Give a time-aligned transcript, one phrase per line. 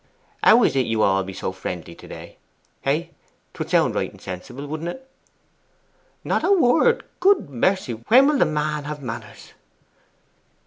[0.41, 2.37] How is it you all be so friendly to day?"
[2.81, 3.11] Hey?
[3.53, 5.07] 'Twould sound right and sensible, wouldn't it?'
[6.23, 7.05] 'Not a word!
[7.19, 9.53] Good mercy, when will the man have manners!